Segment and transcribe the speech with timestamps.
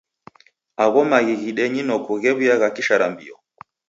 [0.85, 3.35] Agho maghi ghidenyi noko ghew'uya gha kisharambio.